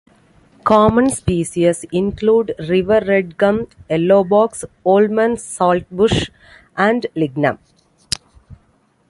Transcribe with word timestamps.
Common 0.63 1.11
species 1.11 1.83
include 1.91 2.55
River 2.67 3.01
Red 3.07 3.37
Gum, 3.37 3.67
Yellow 3.87 4.23
Box, 4.23 4.65
Oldman 4.83 5.37
Saltbush 5.39 6.31
and 6.75 7.05
Lignum. 7.15 7.59